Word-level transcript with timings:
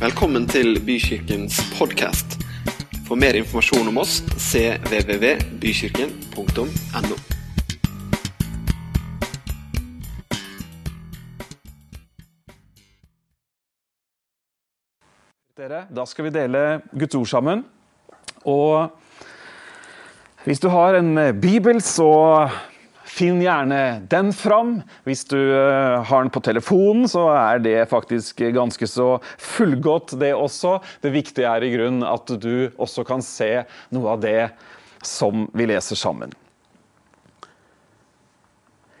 Velkommen 0.00 0.46
til 0.48 0.78
Bykirkens 0.80 1.58
podkast. 1.76 2.40
For 3.04 3.20
mer 3.20 3.36
informasjon 3.36 3.84
om 3.90 3.98
oss 4.00 4.22
cvvvbykirken.no. 4.32 7.16
Dere, 15.60 15.84
da 15.92 16.08
skal 16.08 16.30
vi 16.30 16.32
dele 16.32 16.80
Guds 16.96 17.20
ord 17.20 17.28
sammen. 17.28 17.68
Og 18.48 18.88
hvis 20.48 20.64
du 20.64 20.72
har 20.72 20.96
en 20.96 21.12
eh, 21.18 21.36
bibel, 21.36 21.82
så 21.84 22.48
finn 23.20 23.40
gjerne 23.44 24.00
den 24.10 24.32
fram. 24.36 24.78
Hvis 25.04 25.26
du 25.28 25.38
eh, 25.38 26.00
har 26.08 26.24
den 26.24 26.32
på 26.32 26.42
telefonen, 26.44 27.06
så 27.10 27.26
er 27.34 27.62
det 27.62 27.76
faktisk 27.92 28.40
ganske 28.56 28.88
så 28.88 29.10
fullgodt, 29.38 30.16
det 30.20 30.32
også. 30.36 30.78
Det 31.04 31.12
viktige 31.14 31.50
er 31.50 31.66
i 31.66 31.72
grunnen 31.74 32.06
at 32.08 32.32
du 32.40 32.70
også 32.80 33.04
kan 33.08 33.24
se 33.24 33.66
noe 33.94 34.16
av 34.16 34.24
det 34.24 34.50
som 35.06 35.46
vi 35.56 35.68
leser 35.70 35.98
sammen. 35.98 36.32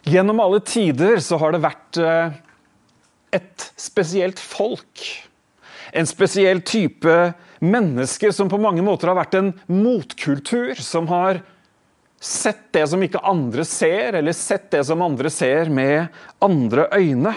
Gjennom 0.08 0.40
alle 0.42 0.62
tider 0.64 1.20
så 1.22 1.36
har 1.40 1.52
det 1.52 1.64
vært 1.64 2.00
eh, 2.00 2.38
et 3.36 3.66
spesielt 3.78 4.40
folk 4.42 5.08
en 5.92 6.08
spesiell 6.08 6.60
type 6.66 7.14
mennesker 7.60 8.34
som 8.34 8.50
på 8.50 8.60
mange 8.62 8.82
måter 8.84 9.10
har 9.10 9.18
vært 9.18 9.36
en 9.38 9.52
motkultur, 9.70 10.78
som 10.78 11.08
har 11.10 11.42
sett 12.20 12.68
det 12.72 12.84
som 12.90 13.02
ikke 13.02 13.22
andre 13.24 13.64
ser, 13.64 14.18
eller 14.18 14.36
sett 14.36 14.68
det 14.74 14.84
som 14.84 15.02
andre 15.02 15.30
ser 15.32 15.72
med 15.72 16.12
andre 16.44 16.86
øyne. 16.92 17.32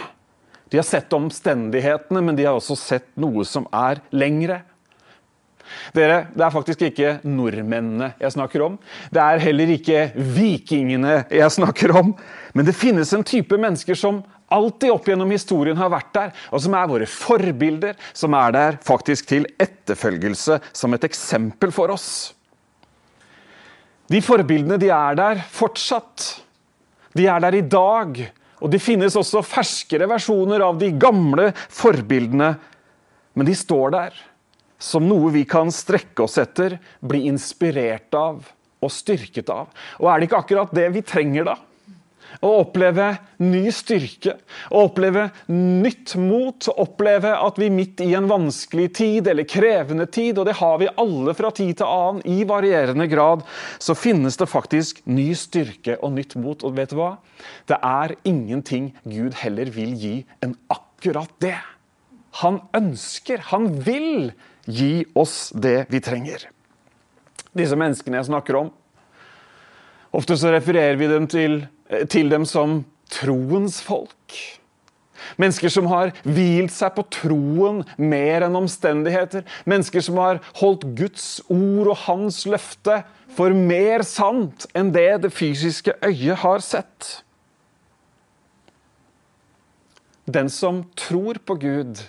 De 0.70 0.78
har 0.78 0.86
sett 0.88 1.14
omstendighetene, 1.14 2.22
men 2.22 2.36
de 2.36 2.46
har 2.48 2.58
også 2.58 2.76
sett 2.80 3.10
noe 3.20 3.46
som 3.48 3.68
er 3.72 4.02
lengre. 4.12 4.64
Dere, 5.96 6.28
Det 6.36 6.44
er 6.44 6.54
faktisk 6.54 6.82
ikke 6.86 7.12
nordmennene 7.24 8.14
jeg 8.20 8.36
snakker 8.36 8.66
om. 8.66 8.78
Det 9.14 9.22
er 9.22 9.42
heller 9.42 9.72
ikke 9.74 10.12
vikingene 10.16 11.24
jeg 11.32 11.56
snakker 11.56 11.96
om. 11.96 12.14
Men 12.54 12.66
det 12.66 12.76
finnes 12.76 13.14
en 13.14 13.24
type 13.24 13.58
mennesker 13.58 13.98
som 13.98 14.22
alltid 14.54 14.92
opp 14.94 15.08
gjennom 15.08 15.32
historien 15.34 15.78
har 15.80 15.90
vært 15.94 16.12
der, 16.14 16.32
og 16.52 16.62
som 16.62 16.76
er 16.78 16.90
våre 16.92 17.10
forbilder, 17.10 17.96
som 18.14 18.36
er 18.38 18.54
der 18.54 18.78
faktisk 18.86 19.32
til 19.32 19.48
etterfølgelse 19.58 20.60
som 20.74 20.94
et 20.94 21.08
eksempel 21.08 21.74
for 21.74 21.94
oss. 21.94 22.34
De 24.14 24.22
forbildene 24.22 24.78
de 24.78 24.92
er 24.94 25.18
der 25.18 25.42
fortsatt. 25.50 26.28
De 27.18 27.26
er 27.30 27.42
der 27.42 27.58
i 27.58 27.66
dag. 27.66 28.20
Og 28.62 28.72
det 28.72 28.82
finnes 28.84 29.16
også 29.18 29.42
ferskere 29.46 30.06
versjoner 30.12 30.62
av 30.64 30.78
de 30.80 30.92
gamle 30.94 31.50
forbildene. 31.74 32.54
Men 33.34 33.50
de 33.50 33.56
står 33.58 33.96
der 33.96 34.22
som 34.84 35.06
noe 35.08 35.32
vi 35.34 35.46
kan 35.48 35.72
strekke 35.72 36.26
oss 36.26 36.36
etter, 36.42 36.76
bli 37.00 37.24
inspirert 37.30 38.14
av 38.20 38.44
og 38.84 38.92
styrket 38.92 39.50
av. 39.50 39.70
Og 40.04 40.10
er 40.12 40.20
det 40.20 40.28
ikke 40.28 40.42
akkurat 40.44 40.74
det 40.76 40.90
vi 40.94 41.04
trenger 41.08 41.48
da? 41.48 41.56
Å 42.42 42.50
oppleve 42.64 43.10
ny 43.44 43.68
styrke, 43.74 44.38
å 44.74 44.86
oppleve 44.88 45.28
nytt 45.52 46.16
mot, 46.20 46.68
å 46.70 46.76
oppleve 46.86 47.34
at 47.36 47.60
vi 47.62 47.70
midt 47.74 48.02
i 48.04 48.14
en 48.18 48.30
vanskelig 48.32 48.88
tid 48.98 49.30
eller 49.30 49.48
krevende 49.50 50.08
tid, 50.08 50.40
og 50.40 50.48
det 50.50 50.58
har 50.58 50.80
vi 50.82 50.90
alle 50.90 51.36
fra 51.38 51.52
tid 51.54 51.76
til 51.82 51.90
annen 51.90 52.24
i 52.26 52.42
varierende 52.50 53.08
grad, 53.12 53.44
så 53.78 53.96
finnes 53.98 54.40
det 54.40 54.50
faktisk 54.50 55.04
ny 55.06 55.30
styrke 55.38 56.00
og 56.02 56.16
nytt 56.18 56.38
mot. 56.40 56.64
Og 56.64 56.76
vet 56.78 56.94
du 56.94 57.00
hva? 57.00 57.16
Det 57.70 57.78
er 57.78 58.16
ingenting 58.28 58.94
Gud 59.04 59.38
heller 59.44 59.70
vil 59.74 59.94
gi 60.00 60.16
enn 60.44 60.58
akkurat 60.74 61.32
det. 61.44 61.60
Han 62.42 62.64
ønsker, 62.74 63.44
han 63.52 63.70
vil 63.86 64.32
gi 64.66 65.04
oss 65.20 65.52
det 65.54 65.84
vi 65.92 66.02
trenger. 66.02 66.48
Disse 67.54 67.78
menneskene 67.78 68.18
jeg 68.18 68.30
snakker 68.32 68.58
om, 68.58 68.72
ofte 70.16 70.38
så 70.40 70.54
refererer 70.54 70.98
vi 70.98 71.10
dem 71.12 71.28
til, 71.30 71.60
til 72.12 72.30
dem 72.34 72.46
som 72.50 72.82
troens 73.14 73.80
folk. 73.84 74.38
Mennesker 75.40 75.72
som 75.72 75.88
har 75.92 76.12
hvilt 76.28 76.74
seg 76.74 76.94
på 76.98 77.06
troen 77.14 77.82
mer 77.98 78.46
enn 78.46 78.58
omstendigheter. 78.60 79.46
Mennesker 79.70 80.04
som 80.04 80.20
har 80.22 80.42
holdt 80.60 80.86
Guds 80.98 81.28
ord 81.48 81.94
og 81.94 82.02
hans 82.06 82.44
løfte 82.50 83.02
for 83.34 83.56
mer 83.56 84.04
sant 84.06 84.68
enn 84.78 84.92
det 84.94 85.24
det 85.26 85.34
fysiske 85.34 85.96
øyet 86.06 86.44
har 86.44 86.64
sett. 86.66 87.24
Den 90.26 90.50
som 90.52 90.86
tror 90.96 91.40
på 91.44 91.58
Gud, 91.60 92.00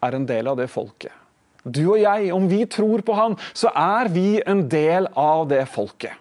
er 0.00 0.16
en 0.16 0.24
del 0.26 0.48
av 0.48 0.56
det 0.56 0.70
folket. 0.72 1.12
Du 1.64 1.82
og 1.92 1.98
jeg, 2.00 2.30
om 2.32 2.46
vi 2.48 2.64
tror 2.64 3.02
på 3.04 3.12
Han, 3.18 3.36
så 3.52 3.68
er 3.76 4.08
vi 4.08 4.40
en 4.48 4.64
del 4.72 5.10
av 5.12 5.44
det 5.50 5.66
folket. 5.68 6.16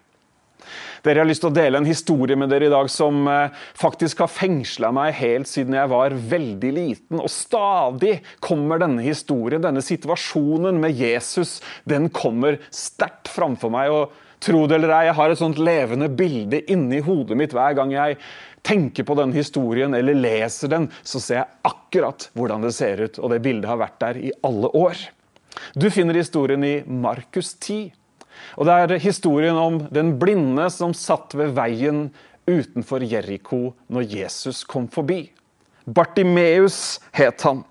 Dere 1.06 1.24
har 1.24 1.30
lyst 1.30 1.44
til 1.46 1.52
å 1.52 1.56
dele 1.56 1.80
en 1.80 1.88
historie 1.88 2.38
med 2.40 2.52
dere 2.52 2.68
i 2.68 2.74
dag 2.74 2.90
som 2.92 3.28
eh, 3.32 3.56
faktisk 3.80 4.24
har 4.24 4.32
fengsla 4.32 4.92
meg 4.96 5.16
helt 5.20 5.50
siden 5.50 5.78
jeg 5.78 5.92
var 5.92 6.16
veldig 6.16 6.72
liten. 6.76 7.22
Og 7.22 7.30
stadig 7.32 8.20
kommer 8.44 8.82
denne 8.82 9.06
historien, 9.06 9.64
denne 9.64 9.84
situasjonen 9.86 10.82
med 10.82 10.98
Jesus, 11.00 11.60
den 11.88 12.10
kommer 12.14 12.60
sterkt 12.74 13.32
framfor 13.32 13.74
meg. 13.74 13.94
og 13.94 14.26
Tro 14.40 14.64
det 14.72 14.78
eller 14.78 14.94
ei, 14.96 15.08
jeg 15.10 15.18
har 15.18 15.34
et 15.34 15.40
sånt 15.42 15.58
levende 15.60 16.08
bilde 16.16 16.62
inni 16.72 17.02
hodet 17.04 17.36
mitt 17.36 17.52
hver 17.56 17.74
gang 17.76 17.92
jeg 17.92 18.16
tenker 18.64 19.04
på 19.08 19.16
den 19.20 19.34
historien 19.36 19.96
eller 19.96 20.16
leser 20.16 20.72
den, 20.72 20.88
så 21.04 21.20
ser 21.20 21.42
jeg 21.42 21.58
akkurat 21.68 22.30
hvordan 22.40 22.64
det 22.64 22.72
ser 22.76 23.04
ut. 23.04 23.20
Og 23.20 23.34
det 23.34 23.42
bildet 23.44 23.68
har 23.68 23.82
vært 23.82 24.00
der 24.04 24.20
i 24.30 24.32
alle 24.48 24.72
år. 24.80 25.02
Du 25.76 25.90
finner 25.92 26.16
historien 26.16 26.64
i 26.64 26.78
Markus 26.88 27.52
10. 27.58 27.90
Og 28.58 28.66
Det 28.66 28.76
er 28.76 29.04
historien 29.04 29.58
om 29.58 29.82
den 29.92 30.16
blinde 30.20 30.70
som 30.74 30.94
satt 30.94 31.36
ved 31.38 31.56
veien 31.58 32.10
utenfor 32.50 33.04
Jeriko 33.06 33.74
når 33.92 34.08
Jesus 34.10 34.64
kom 34.68 34.88
forbi. 34.92 35.28
Bartimeus 35.86 37.00
het 37.16 37.42
han. 37.46 37.64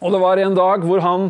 Og 0.00 0.14
det 0.14 0.20
var 0.22 0.40
en 0.40 0.54
dag 0.56 0.84
hvor 0.86 1.02
han 1.04 1.26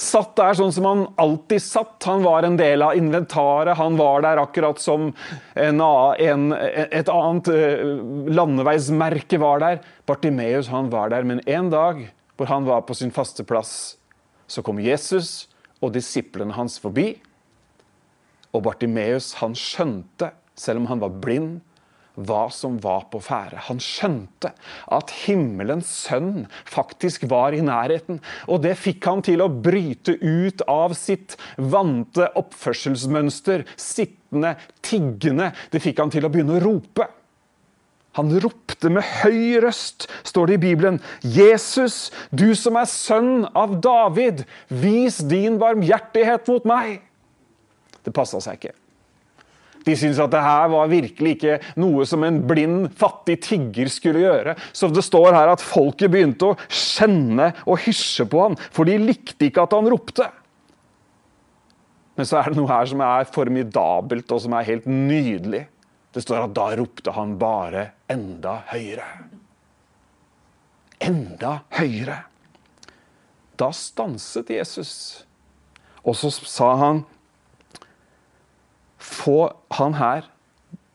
satt 0.00 0.32
der 0.38 0.56
sånn 0.56 0.72
som 0.72 0.86
han 0.88 1.02
alltid 1.20 1.62
satt. 1.62 1.96
Han 2.08 2.24
var 2.24 2.44
en 2.44 2.56
del 2.60 2.84
av 2.84 2.96
inventaret. 2.98 3.76
Han 3.78 3.96
var 4.00 4.24
der 4.24 4.40
akkurat 4.42 4.80
som 4.80 5.10
en, 5.54 5.80
en, 5.80 6.46
et 6.52 7.12
annet 7.12 7.50
eh, 7.52 7.84
landeveismerke 8.32 9.40
var 9.40 9.64
der. 9.64 9.80
Bartimeus 10.08 10.68
han 10.72 10.90
var 10.92 11.12
der, 11.14 11.24
men 11.28 11.42
en 11.48 11.72
dag 11.72 12.06
hvor 12.36 12.48
han 12.48 12.68
var 12.68 12.86
på 12.88 12.96
sin 12.96 13.12
faste 13.12 13.44
plass, 13.44 13.96
så 14.48 14.64
kom 14.64 14.80
Jesus 14.80 15.50
og 15.80 15.92
disiplene 15.92 16.56
hans 16.56 16.78
forbi. 16.80 17.12
Og 18.54 18.64
Bartimeus 18.66 19.34
han 19.40 19.56
skjønte, 19.58 20.32
selv 20.58 20.82
om 20.82 20.88
han 20.90 21.02
var 21.02 21.18
blind, 21.22 21.60
hva 22.20 22.48
som 22.52 22.76
var 22.82 23.06
på 23.12 23.20
ferde. 23.22 23.58
Han 23.68 23.80
skjønte 23.82 24.52
at 24.92 25.12
himmelens 25.24 25.90
sønn 26.06 26.46
faktisk 26.68 27.26
var 27.30 27.54
i 27.56 27.62
nærheten. 27.64 28.20
Og 28.50 28.62
det 28.64 28.76
fikk 28.80 29.06
han 29.08 29.22
til 29.24 29.44
å 29.44 29.50
bryte 29.52 30.16
ut 30.20 30.64
av 30.68 30.96
sitt 30.98 31.36
vante 31.56 32.28
oppførselsmønster, 32.40 33.64
sittende, 33.80 34.56
tiggende. 34.84 35.52
Det 35.72 35.82
fikk 35.82 36.02
han 36.02 36.12
til 36.12 36.26
å 36.26 36.32
begynne 36.32 36.58
å 36.58 36.64
rope. 36.64 37.08
Han 38.18 38.32
ropte 38.42 38.90
med 38.90 39.06
høy 39.22 39.60
røst, 39.62 40.08
står 40.26 40.50
det 40.50 40.54
i 40.58 40.64
Bibelen, 40.64 40.98
'Jesus, 41.22 42.10
du 42.34 42.56
som 42.58 42.74
er 42.76 42.88
sønn 42.90 43.46
av 43.54 43.78
David, 43.80 44.42
vis 44.66 45.20
din 45.22 45.60
barmhjertighet 45.62 46.50
mot 46.50 46.66
meg.' 46.66 46.98
Det 48.04 48.14
passa 48.14 48.40
seg 48.42 48.60
ikke. 48.60 48.76
De 49.86 49.94
syntes 49.96 50.20
at 50.20 50.32
det 50.32 50.42
her 50.44 50.66
var 50.72 50.90
virkelig 50.90 51.36
ikke 51.38 51.54
noe 51.80 52.04
som 52.08 52.24
en 52.26 52.42
blind, 52.48 52.90
fattig 53.00 53.38
tigger 53.46 53.88
skulle 53.92 54.24
gjøre. 54.26 54.54
Så 54.76 54.90
det 54.92 55.04
står 55.06 55.32
her 55.32 55.52
at 55.52 55.64
folket 55.64 56.12
begynte 56.12 56.50
å 56.50 56.58
skjenne 56.68 57.50
og 57.64 57.80
hysje 57.86 58.26
på 58.28 58.42
han, 58.44 58.58
for 58.74 58.88
de 58.88 58.98
likte 59.00 59.48
ikke 59.48 59.64
at 59.64 59.76
han 59.76 59.88
ropte. 59.88 60.28
Men 62.18 62.28
så 62.28 62.40
er 62.40 62.50
det 62.52 62.60
noe 62.60 62.68
her 62.68 62.88
som 62.90 63.00
er 63.06 63.28
formidabelt, 63.32 64.28
og 64.28 64.42
som 64.44 64.56
er 64.58 64.68
helt 64.68 64.88
nydelig. 64.90 65.64
Det 66.12 66.24
står 66.26 66.44
at 66.44 66.56
da 66.58 66.66
ropte 66.76 67.14
han 67.16 67.36
bare 67.40 67.86
enda 68.10 68.58
høyere. 68.72 69.06
Enda 71.00 71.60
høyere. 71.78 72.18
Da 73.56 73.70
stanset 73.76 74.52
Jesus, 74.52 74.92
og 76.04 76.16
så 76.16 76.28
sa 76.32 76.74
han 76.80 77.02
få 79.10 79.50
han 79.76 79.96
her, 79.98 80.28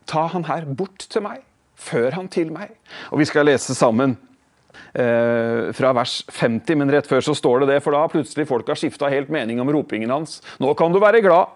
ta 0.08 0.26
han 0.32 0.46
her 0.48 0.66
bort 0.78 1.06
til 1.10 1.24
meg. 1.26 1.42
Før 1.76 2.14
han 2.16 2.30
til 2.32 2.48
meg. 2.54 2.72
Og 3.12 3.20
vi 3.20 3.26
skal 3.28 3.44
lese 3.44 3.74
sammen 3.76 4.14
eh, 4.96 5.72
fra 5.76 5.92
vers 5.96 6.22
50, 6.32 6.78
men 6.80 6.92
rett 6.92 7.08
før 7.08 7.24
så 7.24 7.34
står 7.36 7.62
det 7.62 7.74
det, 7.74 7.80
for 7.84 7.92
da 7.92 8.00
har 8.04 8.12
plutselig 8.12 8.48
folk 8.48 8.68
har 8.72 8.80
skifta 8.80 9.10
helt 9.12 9.28
mening 9.32 9.60
om 9.60 9.70
ropingen 9.74 10.14
hans. 10.14 10.40
Nå 10.62 10.72
kan 10.78 10.94
du 10.94 11.00
være 11.02 11.20
glad. 11.24 11.52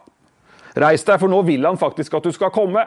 Reis 0.78 1.06
deg, 1.06 1.18
for 1.22 1.32
nå 1.32 1.40
vil 1.48 1.64
han 1.66 1.80
faktisk 1.80 2.18
at 2.18 2.28
du 2.28 2.34
skal 2.36 2.52
komme. 2.54 2.84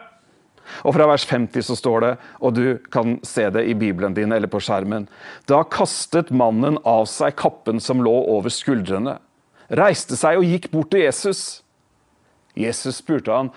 Og 0.87 0.93
fra 0.95 1.07
vers 1.09 1.25
50 1.27 1.65
så 1.67 1.75
står 1.75 2.05
det, 2.05 2.11
og 2.39 2.55
du 2.55 2.65
kan 2.93 3.17
se 3.27 3.49
det 3.51 3.65
i 3.67 3.75
Bibelen 3.75 4.15
din 4.15 4.31
eller 4.31 4.47
på 4.47 4.61
skjermen 4.63 5.09
Da 5.49 5.59
kastet 5.67 6.31
mannen 6.31 6.77
av 6.87 7.03
seg 7.11 7.35
kappen 7.35 7.81
som 7.83 7.99
lå 8.03 8.13
over 8.31 8.53
skuldrene, 8.53 9.17
reiste 9.67 10.15
seg 10.19 10.39
og 10.39 10.47
gikk 10.47 10.69
bort 10.71 10.93
til 10.93 11.03
Jesus. 11.03 11.62
Jesus 12.55 13.01
spurte 13.01 13.31
han, 13.31 13.51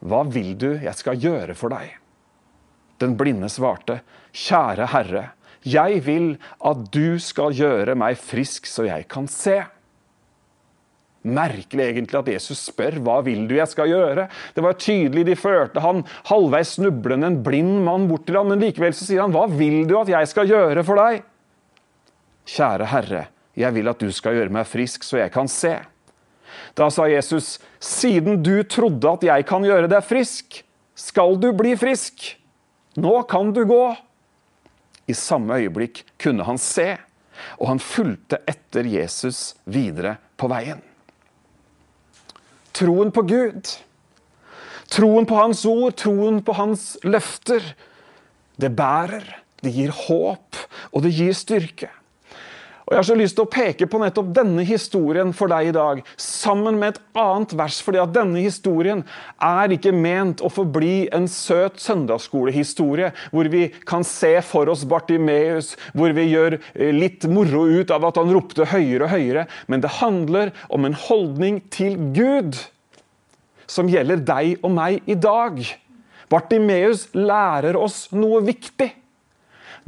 'Hva 0.00 0.22
vil 0.30 0.54
du 0.56 0.78
jeg 0.78 0.94
skal 0.94 1.18
gjøre 1.18 1.54
for 1.54 1.72
deg?' 1.74 1.98
Den 3.00 3.16
blinde 3.16 3.48
svarte, 3.48 4.00
'Kjære 4.32 4.86
Herre, 4.92 5.24
jeg 5.64 6.04
vil 6.06 6.38
at 6.64 6.90
du 6.92 7.18
skal 7.18 7.52
gjøre 7.52 7.96
meg 7.96 8.16
frisk 8.16 8.66
så 8.66 8.86
jeg 8.86 9.08
kan 9.08 9.28
se.' 9.28 9.66
Merkelig 11.20 11.84
egentlig 11.84 12.16
at 12.16 12.28
Jesus 12.32 12.62
spør 12.70 12.96
hva 13.04 13.18
vil 13.20 13.42
du 13.44 13.52
jeg 13.58 13.68
skal 13.68 13.90
gjøre. 13.90 14.24
Det 14.56 14.62
var 14.64 14.78
tydelig 14.80 15.26
de 15.28 15.34
førte 15.36 15.82
han 15.84 16.00
halvveis 16.30 16.78
snublende 16.78 17.28
en 17.28 17.42
blind 17.44 17.82
mann 17.84 18.06
bort 18.08 18.24
til 18.24 18.38
ham, 18.38 18.48
men 18.48 18.62
likevel 18.62 18.94
så 18.96 19.04
sier 19.04 19.20
han 19.20 19.34
hva 19.34 19.44
vil 19.52 19.84
du 19.84 19.98
at 20.00 20.08
jeg 20.08 20.30
skal 20.30 20.48
gjøre 20.48 20.84
for 20.86 20.96
deg? 20.96 21.26
Kjære 22.48 22.88
Herre, 22.88 23.26
jeg 23.52 23.76
vil 23.76 23.92
at 23.92 24.00
du 24.00 24.08
skal 24.16 24.38
gjøre 24.38 24.54
meg 24.54 24.68
frisk 24.70 25.04
så 25.04 25.20
jeg 25.20 25.34
kan 25.34 25.50
se. 25.50 25.76
Da 26.78 26.90
sa 26.92 27.06
Jesus, 27.10 27.58
siden 27.80 28.42
du 28.42 28.62
trodde 28.64 29.14
at 29.14 29.26
jeg 29.26 29.46
kan 29.48 29.64
gjøre 29.66 29.90
deg 29.90 30.04
frisk, 30.06 30.62
skal 30.98 31.36
du 31.40 31.50
bli 31.56 31.74
frisk. 31.80 32.34
Nå 33.00 33.22
kan 33.30 33.52
du 33.56 33.64
gå. 33.68 33.84
I 35.10 35.16
samme 35.16 35.58
øyeblikk 35.58 36.04
kunne 36.20 36.46
han 36.46 36.58
se, 36.60 36.94
og 37.58 37.72
han 37.72 37.82
fulgte 37.82 38.40
etter 38.48 38.86
Jesus 38.86 39.54
videre 39.64 40.16
på 40.38 40.50
veien. 40.50 40.82
Troen 42.76 43.10
på 43.12 43.24
Gud, 43.28 43.70
troen 44.92 45.26
på 45.28 45.38
Hans 45.38 45.64
ord, 45.68 45.96
troen 45.98 46.40
på 46.44 46.54
Hans 46.56 46.92
løfter, 47.04 47.64
det 48.60 48.70
bærer, 48.76 49.24
det 49.64 49.72
gir 49.74 49.92
håp, 50.06 50.58
og 50.92 51.04
det 51.04 51.12
gir 51.16 51.34
styrke. 51.36 51.90
Og 52.90 52.96
Jeg 52.96 52.98
har 52.98 53.06
så 53.06 53.14
lyst 53.14 53.36
til 53.38 53.46
å 53.46 53.50
peke 53.54 53.86
på 53.86 53.98
nettopp 54.02 54.32
denne 54.34 54.64
historien 54.66 55.28
for 55.30 55.46
deg 55.52 55.68
i 55.68 55.74
dag, 55.76 56.00
sammen 56.18 56.74
med 56.80 56.96
et 56.96 57.20
annet 57.22 57.52
vers, 57.54 57.76
fordi 57.86 58.00
at 58.02 58.10
denne 58.16 58.42
historien 58.42 59.04
er 59.46 59.70
ikke 59.70 59.92
ment 59.94 60.42
å 60.42 60.50
forbli 60.50 61.04
en 61.14 61.28
søt 61.30 61.78
søndagsskolehistorie, 61.78 63.12
hvor 63.30 63.46
vi 63.52 63.68
kan 63.86 64.02
se 64.02 64.32
for 64.42 64.66
oss 64.74 64.82
Bartimeus, 64.90 65.76
hvor 65.94 66.10
vi 66.18 66.26
gjør 66.32 66.58
eh, 66.58 66.90
litt 66.90 67.28
moro 67.30 67.68
ut 67.70 67.94
av 67.94 68.10
at 68.10 68.18
han 68.18 68.34
ropte 68.34 68.66
høyere 68.72 69.06
og 69.06 69.14
høyere, 69.14 69.46
men 69.70 69.86
det 69.86 69.94
handler 70.00 70.50
om 70.66 70.90
en 70.90 70.98
holdning 71.06 71.62
til 71.70 71.94
Gud 72.10 72.58
som 73.70 73.86
gjelder 73.86 74.26
deg 74.26 74.66
og 74.66 74.74
meg 74.74 75.06
i 75.06 75.14
dag. 75.14 75.62
Bartimeus 76.26 77.06
lærer 77.14 77.78
oss 77.78 78.08
noe 78.10 78.42
viktig. 78.50 78.96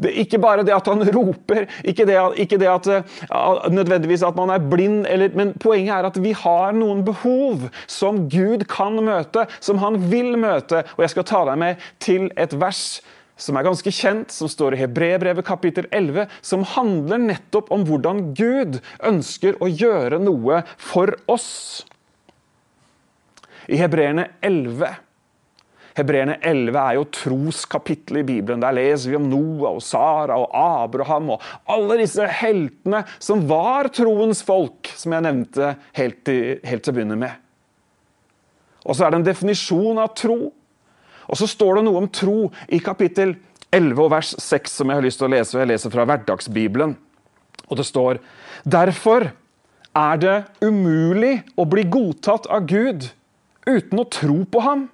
Det, 0.02 0.12
ikke 0.24 0.40
bare 0.42 0.64
det 0.66 0.74
at 0.74 0.88
han 0.90 1.04
roper, 1.14 1.66
ikke 1.86 2.06
det, 2.08 2.18
ikke 2.42 2.58
det 2.60 2.68
at 2.70 2.90
uh, 2.90 3.70
nødvendigvis 3.72 4.24
at 4.26 4.38
man 4.38 4.52
er 4.54 4.62
blind, 4.72 5.06
eller, 5.10 5.32
men 5.38 5.54
poenget 5.62 5.94
er 5.96 6.10
at 6.10 6.20
vi 6.22 6.34
har 6.36 6.76
noen 6.76 7.04
behov 7.06 7.68
som 7.90 8.24
Gud 8.32 8.66
kan 8.70 8.98
møte, 9.04 9.46
som 9.60 9.80
han 9.82 9.98
vil 10.10 10.34
møte. 10.40 10.84
Og 10.96 11.06
jeg 11.06 11.14
skal 11.14 11.28
ta 11.28 11.44
deg 11.48 11.60
med 11.62 11.90
til 12.02 12.30
et 12.40 12.54
vers 12.58 13.00
som 13.42 13.56
er 13.56 13.66
ganske 13.66 13.90
kjent, 13.94 14.30
som 14.30 14.50
står 14.50 14.76
i 14.76 14.82
Hebrebrevet 14.82 15.46
kapittel 15.46 15.88
11, 15.90 16.28
som 16.44 16.66
handler 16.74 17.22
nettopp 17.22 17.72
om 17.74 17.86
hvordan 17.88 18.28
Gud 18.38 18.78
ønsker 19.02 19.58
å 19.58 19.70
gjøre 19.70 20.20
noe 20.22 20.62
for 20.78 21.14
oss. 21.32 21.48
I 23.72 23.78
Hebreerne 23.80 24.28
11 24.44 24.92
Hebreerne 25.96 26.38
11 26.40 26.78
er 26.80 26.96
jo 26.96 27.04
troskapittelet 27.12 28.22
i 28.22 28.28
Bibelen. 28.30 28.62
Der 28.62 28.74
leser 28.76 29.12
vi 29.12 29.18
om 29.18 29.28
Noah 29.28 29.76
og 29.76 29.82
Sara 29.84 30.38
og 30.40 30.48
Abraham 30.56 31.34
og 31.34 31.44
alle 31.70 32.00
disse 32.00 32.26
heltene 32.40 33.02
som 33.18 33.44
var 33.50 33.90
troens 33.92 34.40
folk, 34.46 34.88
som 34.96 35.12
jeg 35.16 35.26
nevnte 35.26 35.74
helt 35.98 36.22
til, 36.28 36.58
helt 36.64 36.86
til 36.86 36.94
å 36.94 36.96
begynne 36.96 37.20
med. 37.20 37.38
Og 38.82 38.96
så 38.96 39.06
er 39.06 39.12
det 39.12 39.20
en 39.20 39.28
definisjon 39.28 40.00
av 40.02 40.14
tro. 40.18 40.52
Og 41.28 41.38
så 41.38 41.46
står 41.48 41.78
det 41.78 41.86
noe 41.86 42.02
om 42.02 42.10
tro 42.10 42.48
i 42.72 42.80
kapittel 42.82 43.36
11 43.72 44.00
og 44.00 44.10
vers 44.12 44.32
6, 44.42 44.78
som 44.80 44.90
jeg 44.90 44.98
har 44.98 45.06
lyst 45.06 45.20
til 45.20 45.28
å 45.28 45.32
lese. 45.32 45.54
og 45.56 45.62
Jeg 45.62 45.72
leser 45.74 45.92
fra 45.92 46.06
Hverdagsbibelen. 46.08 46.96
Og 47.68 47.78
det 47.78 47.86
står 47.88 48.20
Derfor 48.64 49.30
er 49.96 50.16
det 50.20 50.36
umulig 50.64 51.42
å 51.56 51.66
bli 51.68 51.84
godtatt 51.84 52.48
av 52.52 52.66
Gud 52.68 53.10
uten 53.68 54.00
å 54.00 54.08
tro 54.08 54.42
på 54.48 54.62
ham. 54.64 54.86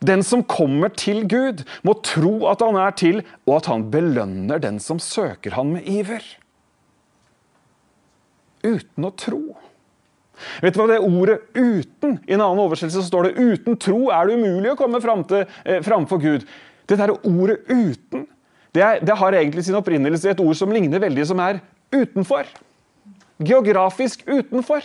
Den 0.00 0.22
som 0.26 0.44
kommer 0.44 0.92
til 0.94 1.24
Gud, 1.28 1.64
må 1.82 1.94
tro 2.06 2.46
at 2.50 2.62
han 2.64 2.78
er 2.80 2.94
til, 2.98 3.22
og 3.46 3.60
at 3.60 3.70
han 3.72 3.88
belønner 3.92 4.62
den 4.62 4.80
som 4.82 5.00
søker 5.02 5.56
han 5.58 5.74
med 5.76 5.88
iver. 5.88 6.24
Uten 8.62 9.08
å 9.08 9.12
tro. 9.18 9.42
Vet 10.62 10.74
du 10.74 10.80
hva 10.80 10.88
det 10.90 11.00
ordet 11.04 11.38
'uten' 11.54 12.18
I 12.26 12.34
en 12.34 12.40
annen 12.40 12.62
oversettelse 12.64 13.06
står 13.06 13.28
det 13.28 13.34
'uten 13.36 13.78
tro 13.78 14.10
er 14.10 14.26
det 14.26 14.38
umulig 14.38 14.72
å 14.72 14.78
komme 14.78 15.00
fram 15.02 15.24
til, 15.24 15.46
eh, 15.64 15.82
framfor 15.82 16.18
Gud'. 16.18 16.46
Det 16.86 16.98
der 16.98 17.10
ordet 17.10 17.66
'uten' 17.68 18.26
det, 18.72 18.82
er, 18.82 19.00
det 19.00 19.16
har 19.16 19.32
egentlig 19.32 19.64
sin 19.64 19.74
opprinnelse 19.74 20.28
i 20.28 20.32
et 20.32 20.40
ord 20.40 20.56
som 20.56 20.70
ligner 20.70 20.98
veldig, 20.98 21.26
som 21.26 21.38
er 21.38 21.60
'utenfor'. 21.92 22.46
Geografisk 23.38 24.24
utenfor. 24.26 24.82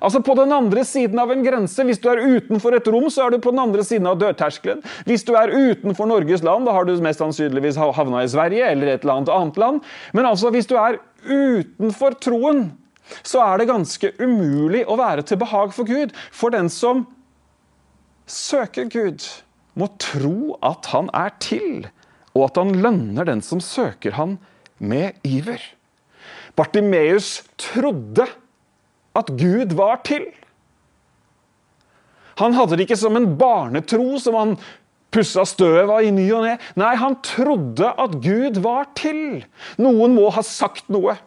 Altså 0.00 0.22
På 0.24 0.34
den 0.38 0.52
andre 0.54 0.84
siden 0.86 1.18
av 1.18 1.32
en 1.32 1.44
grense. 1.44 1.84
Hvis 1.84 2.00
du 2.02 2.08
er 2.12 2.22
utenfor 2.22 2.76
et 2.76 2.88
rom, 2.88 3.08
så 3.12 3.26
er 3.26 3.34
du 3.34 3.42
på 3.42 3.52
den 3.54 3.62
andre 3.62 3.84
siden 3.86 4.08
av 4.08 4.18
dørterskelen. 4.20 4.82
Hvis 5.08 5.26
du 5.28 5.34
er 5.38 5.52
utenfor 5.52 6.08
Norges 6.08 6.44
land, 6.46 6.66
da 6.66 6.76
har 6.76 6.86
du 6.88 6.94
mest 7.04 7.22
sannsynligvis 7.22 7.80
havna 7.80 8.22
i 8.24 8.30
Sverige 8.30 8.70
eller 8.70 8.92
et 8.92 9.02
eller 9.02 9.20
annet 9.20 9.32
annet 9.34 9.60
land. 9.60 9.82
Men 10.12 10.28
altså, 10.30 10.52
hvis 10.54 10.70
du 10.70 10.76
er 10.80 11.00
utenfor 11.26 12.16
troen, 12.22 12.70
så 13.26 13.42
er 13.44 13.60
det 13.60 13.70
ganske 13.70 14.12
umulig 14.22 14.84
å 14.88 14.96
være 15.00 15.26
til 15.26 15.40
behag 15.42 15.74
for 15.76 15.88
Gud. 15.88 16.14
For 16.32 16.54
den 16.54 16.70
som 16.72 17.06
søker 18.30 18.88
Gud, 18.88 19.24
må 19.74 19.88
tro 20.00 20.56
at 20.64 20.90
han 20.92 21.08
er 21.16 21.32
til, 21.40 21.86
og 22.36 22.50
at 22.50 22.58
han 22.60 22.74
lønner 22.84 23.28
den 23.28 23.40
som 23.44 23.60
søker 23.60 24.16
han 24.18 24.36
med 24.78 25.16
iver. 25.24 25.60
Bartimeus 26.56 27.40
trodde 27.60 28.26
at 29.18 29.32
Gud 29.38 29.74
var 29.78 30.00
til. 30.06 30.28
Han 32.40 32.56
hadde 32.56 32.78
det 32.78 32.86
ikke 32.86 33.00
som 33.00 33.18
en 33.18 33.34
barnetro 33.38 34.16
som 34.22 34.38
han 34.38 34.54
pussa 35.12 35.44
støv 35.46 35.90
av 35.92 36.06
i 36.06 36.12
ny 36.14 36.24
og 36.32 36.46
ne. 36.46 36.54
Nei, 36.80 36.94
han 36.96 37.18
trodde 37.26 37.92
at 38.00 38.16
Gud 38.24 38.62
var 38.64 38.88
til. 38.98 39.42
Noen 39.82 40.16
må 40.16 40.30
ha 40.32 40.44
sagt 40.46 40.88
noe. 40.92 41.18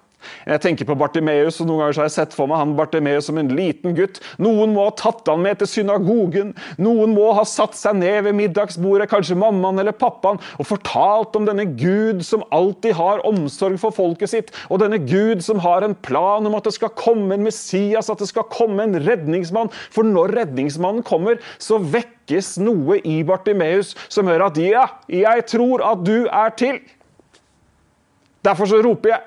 Jeg 0.45 0.61
tenker 0.63 0.87
på 0.89 0.97
Bartimeus, 0.99 1.59
og 1.61 1.69
noen 1.69 1.83
ganger 1.83 1.99
har 2.01 2.09
jeg 2.09 2.15
sett 2.15 2.35
for 2.37 2.49
meg 2.49 2.61
han 2.61 2.75
Bartimeus 2.77 3.29
som 3.29 3.39
en 3.41 3.51
liten 3.55 3.95
gutt. 3.97 4.19
Noen 4.41 4.73
må 4.75 4.87
ha 4.87 4.93
tatt 4.97 5.27
han 5.31 5.43
med 5.43 5.59
til 5.61 5.69
synagogen. 5.71 6.53
Noen 6.81 7.15
må 7.15 7.31
ha 7.37 7.45
satt 7.47 7.77
seg 7.77 7.97
ned 7.99 8.25
ved 8.27 8.37
middagsbordet, 8.37 9.09
kanskje 9.11 9.37
mammaen 9.39 9.81
eller 9.81 9.95
pappaen, 9.95 10.41
og 10.59 10.69
fortalt 10.69 11.37
om 11.39 11.47
denne 11.47 11.67
Gud 11.79 12.23
som 12.25 12.45
alltid 12.55 12.97
har 12.99 13.23
omsorg 13.27 13.79
for 13.81 13.95
folket 13.95 14.31
sitt, 14.31 14.53
og 14.69 14.81
denne 14.83 15.01
Gud 15.03 15.43
som 15.45 15.61
har 15.63 15.85
en 15.85 15.97
plan 16.05 16.45
om 16.45 16.57
at 16.57 16.67
det 16.67 16.75
skal 16.77 16.93
komme 16.97 17.35
en 17.35 17.45
Messias, 17.45 18.09
at 18.11 18.21
det 18.21 18.29
skal 18.31 18.47
komme 18.51 18.85
en 18.85 18.99
redningsmann. 19.05 19.71
For 19.93 20.07
når 20.07 20.35
redningsmannen 20.39 21.05
kommer, 21.05 21.39
så 21.61 21.79
vekkes 21.79 22.55
noe 22.63 22.99
i 23.05 23.21
Bartimeus 23.27 23.93
som 24.07 24.29
gjør 24.29 24.47
at 24.49 24.59
ja, 24.61 24.87
jeg 25.11 25.47
tror 25.51 25.83
at 25.85 26.05
du 26.05 26.25
er 26.25 26.53
til. 26.59 26.81
Derfor 28.45 28.69
så 28.69 28.81
roper 28.85 29.15
jeg 29.15 29.23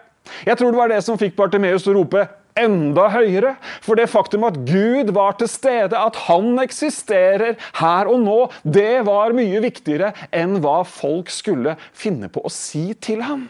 jeg 0.46 0.58
tror 0.58 0.72
det 0.72 0.80
var 0.80 0.92
det 0.92 1.00
som 1.06 1.18
fikk 1.20 1.36
Bartimeus 1.38 1.84
til 1.86 1.94
å 1.94 2.02
rope 2.02 2.26
enda 2.58 3.08
høyere. 3.12 3.54
For 3.84 3.98
det 3.98 4.08
faktum 4.10 4.46
at 4.48 4.58
Gud 4.68 5.12
var 5.16 5.36
til 5.38 5.50
stede, 5.50 5.98
at 5.98 6.18
han 6.28 6.58
eksisterer 6.62 7.58
her 7.80 8.10
og 8.10 8.22
nå, 8.24 8.38
det 8.64 9.04
var 9.08 9.36
mye 9.36 9.62
viktigere 9.64 10.12
enn 10.34 10.58
hva 10.64 10.80
folk 10.88 11.30
skulle 11.32 11.76
finne 11.96 12.30
på 12.32 12.42
å 12.44 12.52
si 12.52 12.90
til 13.00 13.22
ham. 13.26 13.46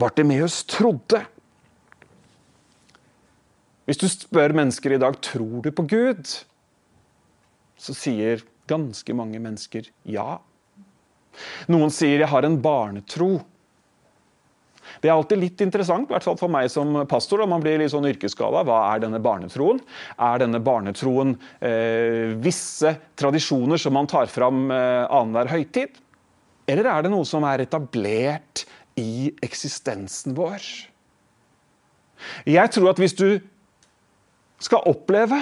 Bartimeus 0.00 0.62
trodde. 0.70 1.24
Hvis 3.84 4.00
du 4.00 4.06
spør 4.08 4.54
mennesker 4.54 4.94
i 4.94 5.00
dag 5.02 5.16
tror 5.24 5.64
du 5.64 5.72
på 5.74 5.84
Gud, 5.90 6.22
så 7.80 7.96
sier 7.96 8.44
ganske 8.70 9.16
mange 9.16 9.40
mennesker 9.42 9.88
ja. 10.06 10.38
Noen 11.68 11.90
sier 11.90 12.20
'jeg 12.20 12.28
har 12.28 12.44
en 12.44 12.60
barnetro'. 12.62 13.42
Det 15.00 15.08
er 15.08 15.14
alltid 15.14 15.40
litt 15.40 15.62
interessant, 15.64 16.10
i 16.10 16.12
hvert 16.12 16.26
fall 16.26 16.36
for 16.36 16.52
meg 16.52 16.68
som 16.72 16.92
pastor, 17.08 17.40
da 17.40 17.48
man 17.48 17.62
blir 17.64 17.78
litt 17.80 17.92
sånn 17.92 18.08
yrkesskada. 18.10 18.64
Hva 18.68 18.82
er 18.90 19.04
denne 19.06 19.20
barnetroen? 19.24 19.80
Er 20.20 20.42
denne 20.42 20.60
barnetroen 20.64 21.34
eh, 21.64 22.36
visse 22.44 22.92
tradisjoner 23.20 23.80
som 23.80 23.96
man 23.96 24.10
tar 24.10 24.28
fram 24.32 24.66
eh, 24.74 25.06
annenhver 25.08 25.54
høytid? 25.54 25.96
Eller 26.70 26.90
er 26.92 27.06
det 27.06 27.14
noe 27.14 27.26
som 27.26 27.46
er 27.48 27.64
etablert 27.64 28.66
i 29.00 29.30
eksistensen 29.42 30.36
vår? 30.36 30.68
Jeg 32.44 32.74
tror 32.76 32.92
at 32.92 33.00
hvis 33.00 33.16
du 33.16 33.40
skal 34.60 34.84
oppleve 34.90 35.40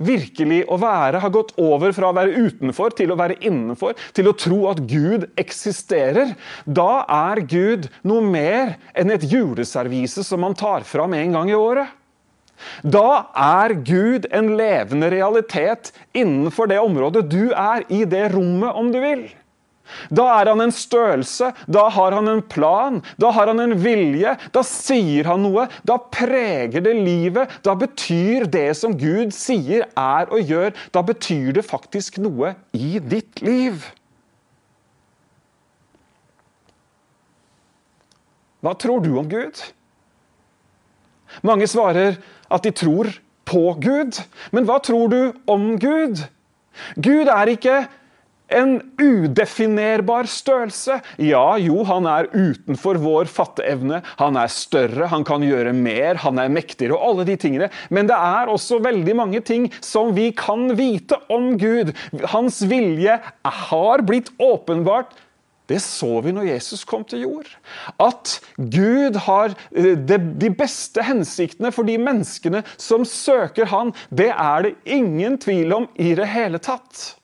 virkelig 0.00 0.64
å 0.70 0.78
være, 0.80 1.20
har 1.22 1.32
gått 1.34 1.52
over 1.60 1.94
fra 1.96 2.10
å 2.10 2.16
være 2.16 2.46
utenfor 2.48 2.96
til 2.96 3.12
å 3.12 3.18
være 3.20 3.38
innenfor, 3.44 3.96
til 4.16 4.30
å 4.30 4.36
tro 4.38 4.60
at 4.72 4.82
Gud 4.90 5.28
eksisterer, 5.40 6.34
da 6.64 7.04
er 7.04 7.42
Gud 7.44 7.90
noe 8.08 8.24
mer 8.24 8.76
enn 8.96 9.12
et 9.14 9.26
juleservise 9.30 10.24
som 10.26 10.42
man 10.44 10.56
tar 10.58 10.86
fram 10.88 11.14
en 11.18 11.36
gang 11.38 11.52
i 11.52 11.58
året. 11.58 11.96
Da 12.84 13.30
er 13.36 13.72
Gud 13.86 14.26
en 14.36 14.52
levende 14.58 15.08
realitet 15.12 15.94
innenfor 16.12 16.68
det 16.68 16.80
området 16.82 17.24
du 17.30 17.52
er, 17.54 17.86
i 17.88 18.04
det 18.04 18.26
rommet, 18.34 18.74
om 18.76 18.90
du 18.92 19.00
vil. 19.00 19.28
Da 20.10 20.26
er 20.38 20.50
han 20.52 20.62
en 20.64 20.74
størrelse, 20.74 21.52
da 21.70 21.86
har 21.92 22.16
han 22.16 22.30
en 22.30 22.42
plan, 22.42 23.00
da 23.20 23.30
har 23.34 23.50
han 23.50 23.62
en 23.62 23.76
vilje. 23.82 24.34
Da 24.54 24.64
sier 24.66 25.30
han 25.30 25.44
noe, 25.46 25.66
da 25.86 25.98
preger 26.12 26.84
det 26.84 26.96
livet. 26.98 27.60
Da 27.66 27.76
betyr 27.78 28.48
det 28.50 28.68
som 28.78 28.96
Gud 28.98 29.34
sier, 29.36 29.88
er 29.98 30.30
og 30.30 30.44
gjør, 30.50 30.74
da 30.94 31.04
betyr 31.06 31.54
det 31.58 31.66
faktisk 31.66 32.20
noe 32.22 32.54
i 32.76 32.98
ditt 33.02 33.42
liv. 33.44 33.84
Hva 38.60 38.74
tror 38.76 39.00
du 39.00 39.14
om 39.16 39.28
Gud? 39.28 39.56
Mange 41.46 41.68
svarer 41.70 42.18
at 42.50 42.66
de 42.66 42.72
tror 42.74 43.08
på 43.48 43.62
Gud. 43.80 44.18
Men 44.52 44.66
hva 44.68 44.78
tror 44.84 45.08
du 45.12 45.32
om 45.50 45.72
Gud? 45.80 46.22
Gud 47.00 47.30
er 47.30 47.50
ikke 47.54 47.78
en 48.50 48.76
udefinerbar 49.00 50.28
størrelse. 50.30 51.00
Ja, 51.22 51.44
jo, 51.60 51.82
han 51.88 52.08
er 52.10 52.30
utenfor 52.32 53.00
vår 53.02 53.30
fatteevne. 53.30 54.02
Han 54.20 54.38
er 54.40 54.52
større, 54.52 55.08
han 55.12 55.24
kan 55.26 55.44
gjøre 55.46 55.74
mer, 55.76 56.20
han 56.24 56.40
er 56.42 56.52
mektigere 56.52 56.98
og 56.98 57.06
alle 57.08 57.28
de 57.30 57.38
tingene. 57.40 57.70
Men 57.90 58.10
det 58.10 58.18
er 58.18 58.50
også 58.52 58.80
veldig 58.84 59.16
mange 59.18 59.42
ting 59.46 59.70
som 59.84 60.14
vi 60.16 60.30
kan 60.36 60.74
vite 60.78 61.18
om 61.32 61.54
Gud. 61.60 61.94
Hans 62.34 62.62
vilje 62.70 63.18
har 63.44 64.06
blitt 64.06 64.32
åpenbart 64.40 65.16
det 65.70 65.78
så 65.84 66.18
vi 66.24 66.32
når 66.34 66.48
Jesus 66.48 66.82
kom 66.88 67.04
til 67.06 67.22
jord. 67.28 67.50
At 68.02 68.38
Gud 68.58 69.20
har 69.26 69.54
eh, 69.70 69.94
de 69.94 70.50
beste 70.50 71.04
hensiktene 71.06 71.70
for 71.74 71.86
de 71.86 71.94
menneskene 72.00 72.64
som 72.74 73.06
søker 73.06 73.70
Han, 73.70 73.94
det 74.10 74.32
er 74.34 74.66
det 74.66 74.74
ingen 74.84 75.38
tvil 75.38 75.76
om 75.76 75.88
i 75.94 76.14
det 76.18 76.26
hele 76.32 76.58
tatt. 76.58 77.19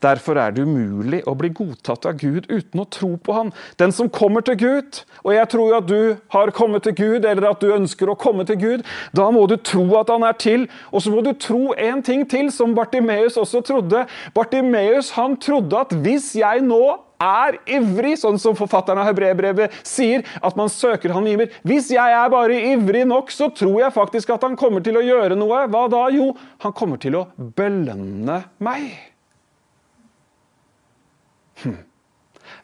Derfor 0.00 0.38
er 0.40 0.54
det 0.54 0.64
umulig 0.64 1.20
å 1.28 1.34
bli 1.38 1.50
godtatt 1.52 2.06
av 2.08 2.16
Gud 2.20 2.48
uten 2.48 2.80
å 2.80 2.88
tro 2.88 3.12
på 3.20 3.36
Han. 3.36 3.52
Den 3.80 3.92
som 3.92 4.08
kommer 4.12 4.44
til 4.46 4.56
Gud, 4.60 5.02
og 5.24 5.34
jeg 5.36 5.50
tror 5.52 5.68
jo 5.68 5.78
at 5.80 5.90
du 5.90 6.00
har 6.32 6.54
kommet 6.56 6.86
til 6.86 6.96
Gud, 6.96 7.24
eller 7.24 7.50
at 7.50 7.60
du 7.60 7.74
ønsker 7.74 8.08
å 8.08 8.18
komme 8.18 8.46
til 8.48 8.58
Gud, 8.60 8.86
da 9.16 9.28
må 9.34 9.44
du 9.50 9.58
tro 9.60 9.84
at 10.00 10.12
Han 10.12 10.24
er 10.26 10.38
til. 10.40 10.66
Og 10.90 11.04
så 11.04 11.12
må 11.12 11.24
du 11.26 11.34
tro 11.36 11.74
en 11.76 12.02
ting 12.06 12.24
til, 12.28 12.48
som 12.54 12.74
Bartimeus 12.76 13.36
også 13.40 13.62
trodde. 13.66 14.06
Bartimeus 14.36 15.12
han 15.16 15.36
trodde 15.40 15.84
at 15.84 15.94
hvis 16.04 16.32
jeg 16.38 16.64
nå 16.64 16.82
er 17.20 17.58
ivrig, 17.68 18.14
sånn 18.20 18.40
som 18.40 18.56
forfatteren 18.56 19.02
av 19.02 19.10
Hebrebrevet 19.10 19.74
sier, 19.86 20.24
at 20.40 20.56
man 20.56 20.72
søker 20.72 21.12
han 21.12 21.28
giver. 21.28 21.52
Hvis 21.66 21.90
jeg 21.92 22.16
er 22.16 22.32
bare 22.32 22.56
ivrig 22.72 23.04
nok, 23.08 23.32
så 23.34 23.50
tror 23.52 23.76
jeg 23.82 23.96
faktisk 23.96 24.32
at 24.34 24.48
han 24.48 24.56
kommer 24.60 24.84
til 24.84 24.96
å 24.96 25.04
gjøre 25.04 25.36
noe. 25.38 25.66
Hva 25.68 25.86
da? 25.92 26.06
Jo, 26.14 26.32
han 26.64 26.76
kommer 26.76 27.00
til 27.02 27.20
å 27.20 27.26
belønne 27.36 28.42
meg. 28.64 29.09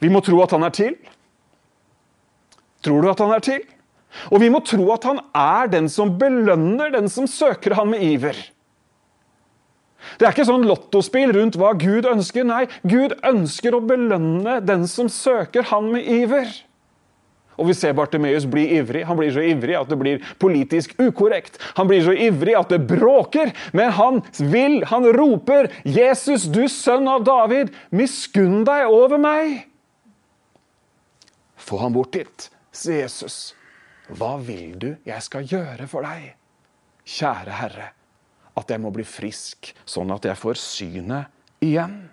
Vi 0.02 0.10
må 0.12 0.22
tro 0.24 0.40
at 0.44 0.52
han 0.56 0.66
er 0.66 0.74
til. 0.74 0.96
Tror 2.84 3.02
du 3.02 3.10
at 3.10 3.22
han 3.22 3.32
er 3.34 3.44
til? 3.44 3.64
Og 4.32 4.40
vi 4.40 4.50
må 4.52 4.62
tro 4.64 4.84
at 4.94 5.06
han 5.08 5.20
er 5.36 5.72
den 5.72 5.88
som 5.92 6.14
belønner 6.20 6.92
den 6.94 7.10
som 7.12 7.26
søker 7.30 7.76
han 7.76 7.90
med 7.92 8.04
iver. 8.04 8.38
Det 10.16 10.26
er 10.26 10.32
ikke 10.32 10.46
sånn 10.46 10.66
lottospill 10.68 11.32
rundt 11.34 11.56
hva 11.58 11.72
Gud 11.78 12.06
ønsker. 12.08 12.46
Nei, 12.46 12.64
Gud 12.86 13.16
ønsker 13.26 13.74
å 13.74 13.82
belønne 13.84 14.60
den 14.64 14.86
som 14.90 15.10
søker 15.12 15.66
han 15.72 15.90
med 15.92 16.06
iver. 16.06 16.46
Og 17.56 17.70
vi 17.70 17.76
ser 17.76 17.96
Bartimeus 17.96 18.46
bli 18.48 18.66
ivrig. 18.76 19.04
Han 19.08 19.18
blir 19.18 19.32
så 19.32 19.44
ivrig 19.44 19.76
at 19.78 19.88
det 19.88 19.98
blir 20.00 20.24
politisk 20.42 20.94
ukorrekt. 21.00 21.58
Han 21.78 21.88
blir 21.88 22.04
så 22.04 22.12
ivrig 22.12 22.56
at 22.58 22.72
det 22.72 22.82
bråker. 22.88 23.52
Men 23.76 23.94
han 23.96 24.20
vil, 24.38 24.82
han 24.90 25.08
roper, 25.16 25.70
'Jesus, 25.84 26.48
du 26.52 26.68
sønn 26.68 27.08
av 27.08 27.24
David, 27.24 27.72
miskunn 27.90 28.64
deg 28.64 28.90
over 28.92 29.18
meg!' 29.18 29.66
Få 31.56 31.80
ham 31.80 31.96
bort 31.96 32.12
dit, 32.14 32.50
sier 32.70 33.06
Jesus. 33.06 33.54
Hva 34.06 34.36
vil 34.38 34.76
du 34.78 34.90
jeg 35.06 35.22
skal 35.24 35.48
gjøre 35.48 35.88
for 35.90 36.06
deg? 36.06 36.36
Kjære 37.06 37.56
Herre, 37.58 37.88
at 38.58 38.70
jeg 38.70 38.82
må 38.82 38.92
bli 38.94 39.06
frisk, 39.06 39.72
sånn 39.86 40.12
at 40.14 40.28
jeg 40.28 40.38
får 40.38 40.60
synet 40.62 41.32
igjen. 41.64 42.04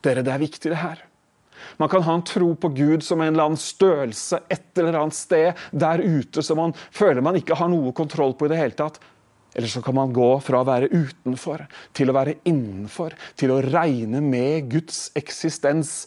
Dere, 0.00 0.24
det 0.24 0.32
er 0.32 0.40
viktig, 0.40 0.72
det 0.72 0.80
her. 0.80 1.04
Man 1.80 1.90
kan 1.92 2.04
ha 2.06 2.16
en 2.18 2.26
tro 2.26 2.52
på 2.54 2.72
Gud 2.76 3.04
som 3.06 3.20
en 3.20 3.32
eller 3.32 3.50
annen 3.50 3.60
størrelse 3.60 4.42
et 4.48 4.78
eller 4.78 4.98
annet 5.00 5.18
sted 5.18 5.64
der 5.70 6.02
ute 6.02 6.44
som 6.44 6.60
man 6.60 6.76
føler 6.90 7.24
man 7.24 7.38
ikke 7.40 7.58
har 7.58 7.70
noe 7.72 7.94
kontroll 7.96 8.36
på 8.36 8.48
i 8.48 8.52
det 8.52 8.60
hele 8.60 8.78
tatt. 8.78 9.00
Eller 9.54 9.68
så 9.68 9.82
kan 9.82 9.96
man 9.96 10.12
gå 10.14 10.30
fra 10.44 10.60
å 10.60 10.68
være 10.68 10.90
utenfor 10.92 11.66
til 11.96 12.10
å 12.10 12.16
være 12.16 12.38
innenfor, 12.48 13.16
til 13.40 13.54
å 13.54 13.62
regne 13.64 14.22
med 14.22 14.70
Guds 14.70 15.08
eksistens 15.18 16.04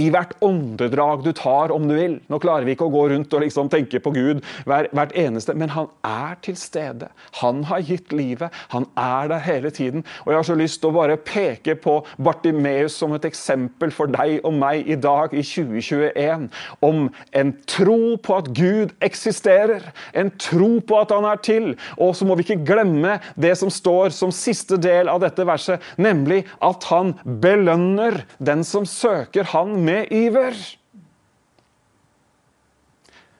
i 0.00 0.08
hvert 0.12 0.34
åndedrag 0.44 1.22
du 1.24 1.30
tar, 1.36 1.72
om 1.72 1.86
du 1.88 1.94
vil. 1.96 2.18
Nå 2.32 2.38
klarer 2.40 2.66
vi 2.68 2.74
ikke 2.76 2.86
å 2.86 2.92
gå 2.92 3.02
rundt 3.12 3.32
og 3.32 3.42
liksom 3.42 3.70
tenke 3.72 4.00
på 4.04 4.12
Gud 4.12 4.42
hver, 4.68 4.88
hvert 4.96 5.14
eneste, 5.16 5.54
men 5.56 5.72
han 5.72 5.88
er 6.04 6.36
til 6.44 6.56
stede. 6.60 7.08
Han 7.40 7.62
har 7.68 7.84
gitt 7.84 8.12
livet. 8.12 8.52
Han 8.74 8.86
er 9.00 9.30
der 9.32 9.44
hele 9.44 9.72
tiden. 9.72 10.04
Og 10.24 10.32
jeg 10.32 10.38
har 10.38 10.48
så 10.48 10.56
lyst 10.58 10.82
til 10.82 10.92
å 10.92 10.96
bare 10.98 11.16
peke 11.16 11.76
på 11.80 11.98
Bartimeus 12.20 12.96
som 13.00 13.14
et 13.16 13.24
eksempel 13.28 13.92
for 13.94 14.12
deg 14.12 14.44
og 14.44 14.56
meg 14.56 14.88
i 14.88 14.98
dag, 15.00 15.32
i 15.32 15.44
2021, 15.44 16.48
om 16.84 17.08
en 17.36 17.54
tro 17.68 18.16
på 18.20 18.36
at 18.36 18.52
Gud 18.56 18.92
eksisterer. 19.04 19.88
En 20.16 20.32
tro 20.40 20.76
på 20.84 21.00
at 21.00 21.12
han 21.16 21.28
er 21.28 21.40
til. 21.40 21.72
Og 21.96 22.12
så 22.16 22.28
må 22.28 22.36
vi 22.36 22.44
ikke 22.46 22.60
glemme 22.68 22.75
det 23.36 23.54
som 23.58 23.70
står 23.72 24.10
som 24.10 24.32
siste 24.34 24.76
del 24.76 25.08
av 25.08 25.20
dette 25.22 25.44
verset, 25.46 25.80
nemlig 25.96 26.44
at 26.60 26.84
han 26.90 27.14
belønner 27.24 28.24
den 28.38 28.64
som 28.64 28.86
søker 28.86 29.44
han 29.54 29.76
med 29.84 30.12
iver. 30.12 30.54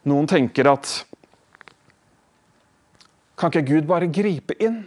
Noen 0.06 0.26
tenker 0.30 0.70
at 0.70 1.04
Kan 3.36 3.52
ikke 3.52 3.68
Gud 3.68 3.84
bare 3.84 4.06
gripe 4.08 4.54
inn? 4.64 4.86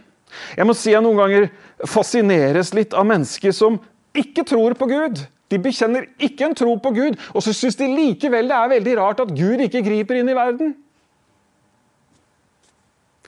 Jeg 0.58 0.66
må 0.66 0.74
si 0.74 0.90
jeg 0.90 1.02
noen 1.04 1.20
ganger 1.20 1.44
fascineres 1.86 2.72
litt 2.74 2.96
av 2.98 3.06
mennesker 3.06 3.54
som 3.54 3.76
ikke 4.10 4.42
tror 4.42 4.74
på 4.74 4.88
Gud. 4.90 5.20
De 5.50 5.58
bekjenner 5.62 6.08
ikke 6.18 6.48
en 6.48 6.56
tro 6.58 6.74
på 6.82 6.90
Gud, 6.94 7.18
og 7.30 7.44
så 7.46 7.54
syns 7.54 7.78
de 7.78 7.86
likevel 7.86 8.50
det 8.50 8.56
er 8.56 8.72
veldig 8.72 8.96
rart 8.98 9.22
at 9.22 9.30
Gud 9.30 9.62
ikke 9.62 9.84
griper 9.86 10.18
inn 10.18 10.30
i 10.30 10.34
verden 10.34 10.74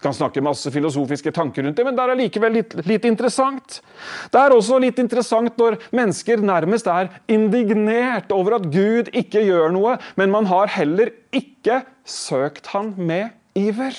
kan 0.03 0.15
snakke 0.15 0.43
masse 0.45 0.71
filosofiske 0.75 1.33
tanker 1.35 1.67
rundt 1.67 1.79
det, 1.79 1.85
men 1.87 1.97
det 1.97 2.05
er 2.05 2.15
allikevel 2.15 2.57
litt, 2.59 2.75
litt, 2.89 3.07
interessant. 3.09 3.79
Det 4.33 4.41
er 4.41 4.55
også 4.55 4.81
litt 4.83 4.99
interessant 5.03 5.59
når 5.61 5.79
mennesker 5.95 6.43
nærmest 6.43 6.91
er 6.91 7.13
indignert 7.31 8.33
over 8.35 8.59
at 8.59 8.69
Gud 8.73 9.13
ikke 9.15 9.45
gjør 9.47 9.73
noe, 9.75 9.97
men 10.19 10.35
man 10.35 10.51
har 10.51 10.73
heller 10.75 11.15
ikke 11.35 11.83
søkt 12.09 12.73
han 12.75 12.95
med 12.99 13.31
iver. 13.59 13.97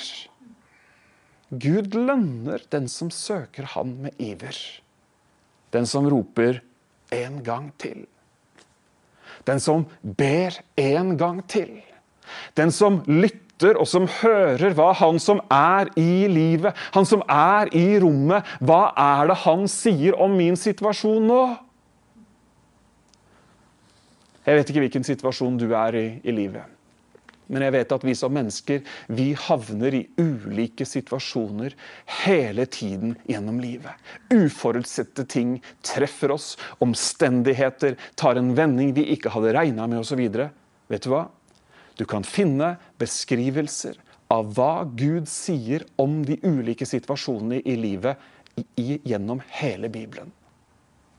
Gud 1.53 1.93
lønner 1.93 2.63
den 2.73 2.89
som 2.89 3.11
søker 3.13 3.67
han 3.75 3.95
med 4.05 4.17
iver. 4.21 4.57
Den 5.73 5.87
som 5.89 6.07
roper 6.09 6.61
en 7.13 7.39
gang 7.45 7.69
til. 7.81 8.05
Den 9.45 9.59
som 9.61 9.85
ber 10.01 10.55
en 10.79 11.15
gang 11.17 11.41
til. 11.49 11.81
Den 12.57 12.71
som 12.71 13.01
lytter 13.07 13.41
lytter, 13.63 13.79
og 13.79 13.87
som 13.87 14.07
hører 14.07 14.75
hva 14.75 14.91
han 14.97 15.19
som 15.19 15.41
er 15.51 15.91
i 15.99 16.27
livet, 16.27 16.75
han 16.93 17.05
som 17.05 17.23
er 17.29 17.71
i 17.75 17.99
rommet, 17.99 18.43
hva 18.59 18.93
er 18.95 19.29
det 19.31 19.39
han 19.43 19.67
sier 19.67 20.15
om 20.19 20.35
min 20.35 20.55
situasjon 20.55 21.27
nå? 21.27 21.41
Jeg 24.43 24.59
vet 24.59 24.69
ikke 24.69 24.83
hvilken 24.83 25.05
situasjon 25.07 25.57
du 25.57 25.69
er 25.71 25.95
i 25.95 26.07
i 26.23 26.31
livet. 26.35 26.69
Men 27.47 27.65
jeg 27.65 27.73
vet 27.75 27.91
at 27.91 28.03
vi 28.07 28.13
som 28.15 28.31
mennesker 28.33 28.81
vi 29.13 29.33
havner 29.35 29.93
i 29.93 30.05
ulike 30.17 30.85
situasjoner 30.87 31.75
hele 32.23 32.65
tiden 32.65 33.17
gjennom 33.27 33.59
livet. 33.61 33.93
Uforutsette 34.31 35.25
ting 35.29 35.57
treffer 35.83 36.31
oss. 36.33 36.53
Omstendigheter 36.81 37.99
tar 38.15 38.39
en 38.39 38.53
vending 38.55 38.95
vi 38.95 39.05
ikke 39.13 39.31
hadde 39.35 39.53
regna 39.55 39.87
med 39.91 40.01
osv. 40.01 40.23
Vet 40.23 41.03
du 41.03 41.11
hva? 41.11 41.27
Du 41.97 42.05
kan 42.09 42.25
finne 42.25 42.75
beskrivelser 43.01 43.99
av 44.33 44.53
hva 44.57 44.85
Gud 44.97 45.27
sier 45.29 45.85
om 46.01 46.21
de 46.25 46.39
ulike 46.41 46.87
situasjonene 46.89 47.61
i 47.61 47.75
livet 47.77 48.17
i, 48.75 48.97
gjennom 49.05 49.43
hele 49.59 49.89
Bibelen. 49.93 50.31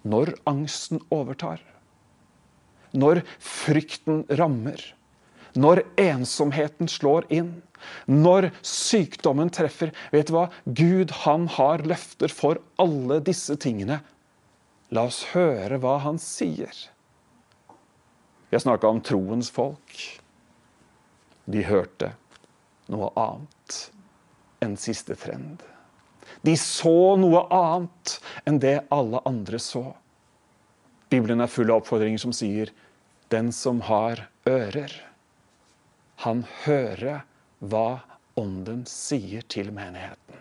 Når 0.05 0.35
angsten 0.51 1.01
overtar, 1.15 1.63
når 2.95 3.23
frykten 3.43 4.25
rammer, 4.39 4.81
når 5.55 5.85
ensomheten 6.01 6.91
slår 6.91 7.29
inn, 7.33 7.53
når 8.11 8.49
sykdommen 8.65 9.51
treffer 9.55 9.93
Vet 10.11 10.31
du 10.31 10.35
hva? 10.35 10.49
Gud 10.65 11.13
han 11.23 11.47
har 11.53 11.85
løfter 11.87 12.33
for 12.33 12.59
alle 12.81 13.21
disse 13.23 13.55
tingene. 13.61 14.01
La 14.95 15.07
oss 15.11 15.23
høre 15.35 15.79
hva 15.83 15.99
han 16.03 16.19
sier. 16.23 16.73
Vi 18.49 18.57
har 18.57 18.63
snakka 18.65 18.89
om 18.91 19.03
troens 19.05 19.51
folk. 19.53 19.95
De 21.45 21.65
hørte 21.67 22.15
noe 22.93 23.11
annet 23.21 23.79
enn 24.65 24.77
siste 24.81 25.17
trend. 25.19 25.63
De 26.45 26.57
så 26.61 27.17
noe 27.21 27.45
annet 27.53 28.19
enn 28.49 28.61
det 28.63 28.79
alle 28.95 29.21
andre 29.29 29.61
så. 29.61 29.91
Bibelen 31.13 31.45
er 31.45 31.53
full 31.53 31.71
av 31.71 31.83
oppfordringer 31.83 32.21
som 32.21 32.33
sier 32.35 32.73
den 33.33 33.53
som 33.53 33.81
har 33.89 34.27
ører, 34.49 34.93
han 36.25 36.45
hører 36.65 37.25
hva 37.61 38.03
Ånden 38.35 38.83
sier 38.91 39.45
til 39.47 39.69
menigheten. 39.71 40.39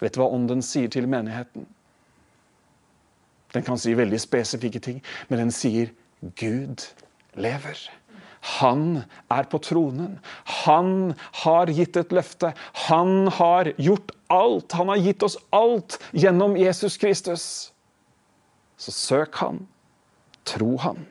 Vet 0.00 0.16
du 0.16 0.20
hva 0.20 0.30
Ånden 0.34 0.62
sier 0.64 0.90
til 0.90 1.06
menigheten? 1.06 1.68
Den 3.54 3.62
kan 3.62 3.78
si 3.78 3.94
veldig 3.94 4.18
spesifikke 4.18 4.80
ting, 4.82 4.98
men 5.28 5.44
den 5.44 5.52
sier 5.54 5.92
Gud 6.40 6.82
lever. 7.38 7.78
Han 8.44 9.04
er 9.32 9.46
på 9.48 9.60
tronen. 9.64 10.18
Han 10.64 11.14
har 11.44 11.72
gitt 11.72 11.96
et 11.96 12.12
løfte. 12.12 12.52
Han 12.88 13.30
har 13.38 13.72
gjort 13.80 14.12
alt. 14.32 14.76
Han 14.76 14.92
har 14.92 15.00
gitt 15.00 15.24
oss 15.24 15.38
alt 15.54 15.96
gjennom 16.12 16.58
Jesus 16.60 16.98
Kristus. 17.00 17.46
Så 18.76 18.92
søk 18.92 19.40
han. 19.40 19.64
Tro 20.44 20.76
han. 20.82 21.06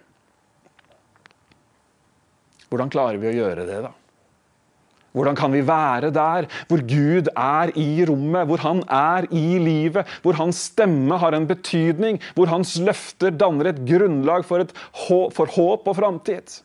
Hvordan 2.70 2.90
klarer 2.94 3.18
vi 3.22 3.30
å 3.32 3.38
gjøre 3.38 3.66
det, 3.66 3.82
da? 3.86 3.94
Hvordan 5.13 5.38
kan 5.38 5.54
vi 5.54 5.62
være 5.62 6.10
der 6.13 6.48
hvor 6.70 6.82
Gud 6.90 7.28
er 7.38 7.70
i 7.78 8.02
rommet, 8.10 8.48
hvor 8.50 8.62
han 8.63 8.82
er 8.90 9.28
i 9.30 9.60
livet, 9.62 10.10
hvor 10.25 10.38
hans 10.40 10.63
stemme 10.72 11.20
har 11.22 11.38
en 11.38 11.46
betydning, 11.50 12.18
hvor 12.34 12.50
hans 12.50 12.74
løfter 12.82 13.34
danner 13.34 13.70
et 13.70 13.84
grunnlag 13.86 14.46
for, 14.50 14.66
et 14.66 14.74
håp, 15.06 15.36
for 15.38 15.54
håp 15.54 15.92
og 15.92 16.00
framtid? 16.02 16.58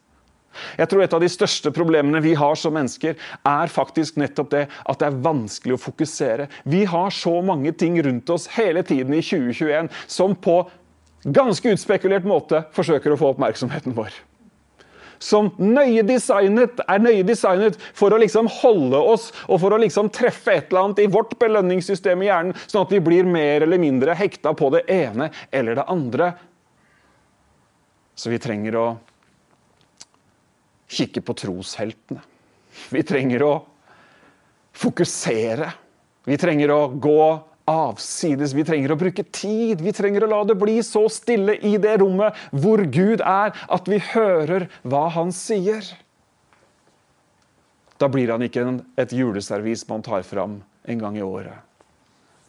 Jeg 0.79 0.91
tror 0.91 1.05
et 1.05 1.17
av 1.17 1.23
de 1.23 1.31
største 1.33 1.73
problemene 1.75 2.23
vi 2.25 2.35
har 2.39 2.59
som 2.59 2.75
mennesker, 2.77 3.19
er 3.47 3.73
faktisk 3.73 4.19
nettopp 4.21 4.53
det 4.55 4.65
at 4.69 5.01
det 5.01 5.11
er 5.11 5.21
vanskelig 5.25 5.77
å 5.77 5.83
fokusere. 5.83 6.49
Vi 6.69 6.85
har 6.89 7.15
så 7.15 7.39
mange 7.45 7.73
ting 7.77 7.99
rundt 8.05 8.31
oss 8.35 8.49
hele 8.57 8.85
tiden 8.87 9.15
i 9.17 9.25
2021 9.25 9.93
som 10.07 10.37
på 10.39 10.61
ganske 11.25 11.75
utspekulert 11.75 12.27
måte 12.29 12.65
forsøker 12.77 13.13
å 13.13 13.21
få 13.21 13.35
oppmerksomheten 13.35 13.97
vår 13.97 14.15
som 15.19 15.51
nøye 15.59 16.05
designet, 16.07 16.81
er 16.87 17.03
nøye 17.03 17.25
designet 17.27 17.79
for 17.97 18.15
å 18.15 18.21
liksom 18.23 18.49
holde 18.61 19.01
oss 19.13 19.29
og 19.47 19.61
for 19.63 19.75
å 19.75 19.81
liksom 19.83 20.11
treffe 20.15 20.55
et 20.55 20.71
eller 20.71 20.89
annet 20.89 21.03
i 21.03 21.11
vårt 21.11 21.35
belønningssystem 21.41 22.23
i 22.23 22.31
hjernen, 22.31 22.57
sånn 22.67 22.87
at 22.87 22.95
vi 22.95 23.03
blir 23.05 23.29
mer 23.29 23.67
eller 23.67 23.83
mindre 23.83 24.17
hekta 24.19 24.55
på 24.57 24.71
det 24.75 24.85
ene 24.93 25.31
eller 25.51 25.79
det 25.79 25.89
andre. 25.91 26.33
Så 28.19 28.33
vi 28.33 28.41
trenger 28.43 28.79
å 28.79 28.87
kikke 30.89 31.23
på 31.25 31.37
trosheltene. 31.37 32.23
Vi 32.93 33.03
trenger 33.07 33.45
å 33.45 33.53
fokusere. 34.79 35.71
Vi 36.29 36.37
trenger 36.41 36.73
å 36.73 36.81
gå 36.93 37.23
avsides. 37.69 38.55
Vi 38.57 38.65
trenger 38.65 38.93
å 38.93 38.99
bruke 39.01 39.25
tid. 39.25 39.83
Vi 39.85 39.93
trenger 39.97 40.25
å 40.25 40.31
la 40.33 40.43
det 40.49 40.57
bli 40.61 40.79
så 40.87 41.05
stille 41.13 41.59
i 41.65 41.77
det 41.81 41.99
rommet 42.03 42.37
hvor 42.51 42.83
Gud 42.85 43.23
er, 43.25 43.53
at 43.53 43.89
vi 43.91 44.01
hører 44.13 44.69
hva 44.83 45.09
han 45.17 45.33
sier. 45.35 45.85
Da 47.99 48.07
blir 48.11 48.31
han 48.31 48.45
ikke 48.47 48.65
et 49.01 49.13
juleservis 49.13 49.85
man 49.89 50.05
tar 50.07 50.23
fram 50.27 50.61
en 50.89 51.01
gang 51.03 51.19
i 51.19 51.25
året. 51.25 51.59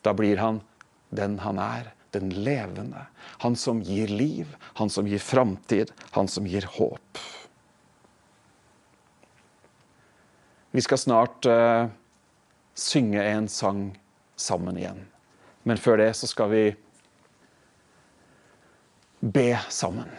Da 0.05 0.13
blir 0.15 0.37
han 0.39 0.61
den 1.09 1.39
han 1.41 1.57
er, 1.59 1.89
den 2.13 2.29
levende. 2.45 3.07
Han 3.43 3.57
som 3.57 3.81
gir 3.81 4.11
liv, 4.13 4.53
han 4.77 4.93
som 4.93 5.09
gir 5.09 5.19
framtid, 5.19 5.91
han 6.15 6.29
som 6.29 6.47
gir 6.47 6.67
håp. 6.77 7.21
Vi 10.71 10.81
skal 10.81 10.97
snart 10.97 11.45
uh, 11.49 11.87
synge 12.77 13.23
en 13.23 13.47
sang 13.49 13.99
sammen 14.35 14.77
igjen. 14.77 15.01
Men 15.63 15.77
før 15.77 15.97
det 15.97 16.11
så 16.17 16.29
skal 16.29 16.51
vi 16.53 16.63
be 19.19 19.49
sammen. 19.69 20.09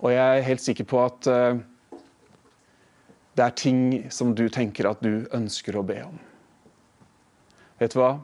Og 0.00 0.12
jeg 0.12 0.38
er 0.38 0.46
helt 0.46 0.64
sikker 0.64 0.88
på 0.88 1.00
at 1.04 1.28
uh, 1.32 1.60
det 3.36 3.46
er 3.46 3.56
ting 3.56 3.82
som 4.12 4.34
du 4.36 4.48
tenker 4.52 4.90
at 4.90 5.00
du 5.00 5.24
ønsker 5.32 5.78
å 5.80 5.86
be 5.86 6.02
om. 6.04 6.20
Vet 7.80 7.96
du 7.96 8.02
hva? 8.02 8.18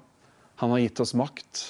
Han 0.61 0.73
har 0.75 0.85
gitt 0.85 1.01
oss 1.01 1.15
makt. 1.17 1.65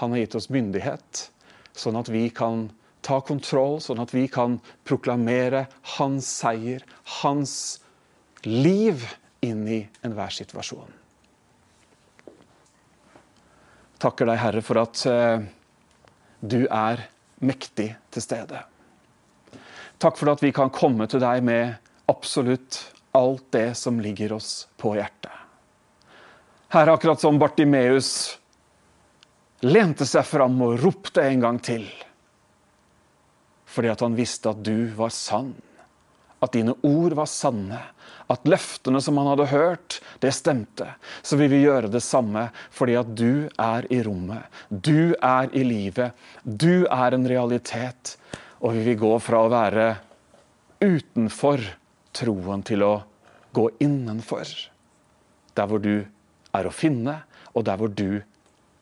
Han 0.00 0.12
har 0.12 0.24
gitt 0.24 0.36
oss 0.36 0.50
myndighet, 0.52 1.28
sånn 1.72 1.96
at 1.96 2.08
vi 2.12 2.26
kan 2.28 2.66
ta 3.06 3.20
kontroll, 3.24 3.78
sånn 3.80 4.00
at 4.02 4.12
vi 4.14 4.26
kan 4.30 4.58
proklamere 4.88 5.66
hans 5.96 6.28
seier, 6.40 6.84
hans 7.22 7.81
liv 8.48 9.06
inn 9.42 9.66
i 9.68 9.80
enhver 10.02 10.34
situasjon 10.34 11.02
takker 14.02 14.26
deg, 14.26 14.40
Herre, 14.42 14.62
for 14.64 14.82
at 14.82 15.04
eh, 15.08 15.44
du 16.40 16.64
er 16.66 17.06
mektig 17.46 17.92
til 18.12 18.24
stede. 18.24 18.62
Takk 20.02 20.18
for 20.18 20.32
at 20.32 20.42
vi 20.42 20.50
kan 20.54 20.72
komme 20.74 21.06
til 21.10 21.22
deg 21.22 21.44
med 21.46 21.76
absolutt 22.10 22.80
alt 23.16 23.46
det 23.54 23.72
som 23.78 24.00
ligger 24.02 24.34
oss 24.38 24.66
på 24.80 24.96
hjertet. 24.98 25.30
Herre, 26.72 26.96
akkurat 26.96 27.20
som 27.20 27.38
Bartimeus 27.38 28.08
lente 29.62 30.06
seg 30.08 30.24
fram 30.26 30.56
og 30.64 30.80
ropte 30.82 31.22
en 31.22 31.44
gang 31.44 31.60
til. 31.62 31.84
Fordi 33.68 33.92
at 33.92 34.02
han 34.02 34.16
visste 34.16 34.50
at 34.50 34.64
du 34.64 34.88
var 34.96 35.12
sann, 35.14 35.52
at 36.42 36.54
dine 36.56 36.74
ord 36.82 37.14
var 37.14 37.28
sanne, 37.30 37.80
at 38.30 38.46
løftene 38.48 39.00
som 39.02 39.18
han 39.20 39.28
hadde 39.32 39.48
hørt, 39.52 39.98
det 40.22 40.32
stemte, 40.34 40.88
så 41.22 41.38
vil 41.38 41.50
vi 41.52 41.62
gjøre 41.64 41.90
det 41.92 42.02
samme 42.04 42.48
fordi 42.74 42.96
at 42.98 43.12
du 43.18 43.48
er 43.60 43.86
i 43.92 44.00
rommet. 44.06 44.46
Du 44.70 45.14
er 45.18 45.52
i 45.54 45.64
livet. 45.66 46.16
Du 46.42 46.86
er 46.86 47.14
en 47.14 47.28
realitet. 47.28 48.16
Og 48.62 48.76
vi 48.76 48.86
vil 48.86 49.00
gå 49.00 49.12
fra 49.22 49.42
å 49.42 49.52
være 49.52 49.86
utenfor 50.82 51.62
troen 52.14 52.62
til 52.66 52.84
å 52.86 52.94
gå 53.54 53.68
innenfor. 53.82 54.48
Der 55.52 55.68
hvor 55.68 55.82
du 55.82 56.06
er 56.56 56.68
å 56.68 56.74
finne, 56.74 57.20
og 57.52 57.66
der 57.68 57.78
hvor 57.80 57.92
du 57.92 58.22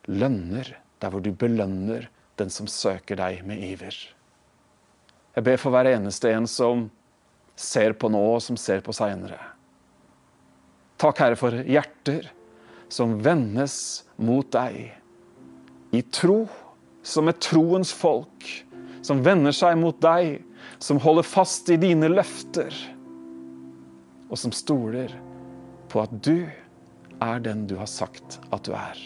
lønner. 0.06 0.76
Der 1.00 1.12
hvor 1.12 1.24
du 1.24 1.32
belønner 1.32 2.08
den 2.40 2.52
som 2.52 2.68
søker 2.70 3.18
deg 3.20 3.44
med 3.48 3.60
iver. 3.64 3.96
Jeg 5.36 5.46
ber 5.46 5.60
for 5.60 5.74
hver 5.74 5.88
eneste 5.92 6.32
en 6.34 6.48
som 6.50 6.88
ser 7.60 7.94
på 8.00 8.10
nå, 8.12 8.20
og 8.36 8.42
som 8.44 8.58
ser 8.60 8.82
på 8.84 8.94
seinere. 8.96 9.38
Takk, 11.00 11.20
Herre, 11.22 11.38
for 11.38 11.54
hjerter 11.64 12.28
som 12.92 13.18
vendes 13.22 13.76
mot 14.20 14.48
deg 14.52 14.90
i 15.96 16.02
tro, 16.12 16.44
som 17.02 17.30
et 17.30 17.40
troens 17.42 17.92
folk, 17.96 18.46
som 19.06 19.22
vender 19.24 19.54
seg 19.56 19.78
mot 19.80 19.96
deg, 20.02 20.42
som 20.80 21.00
holder 21.00 21.26
fast 21.26 21.70
i 21.72 21.78
dine 21.80 22.10
løfter, 22.12 22.74
og 24.30 24.36
som 24.38 24.52
stoler 24.54 25.14
på 25.90 26.04
at 26.04 26.12
du 26.22 26.44
er 27.20 27.42
den 27.44 27.66
du 27.68 27.76
har 27.80 27.90
sagt 27.90 28.38
at 28.50 28.64
du 28.68 28.72
er. 28.76 29.02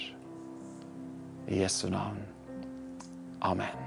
I 1.48 1.62
Jesu 1.62 1.88
navn. 1.92 2.20
Amen. 3.44 3.83